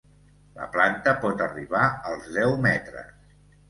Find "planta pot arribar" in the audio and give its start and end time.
0.77-1.85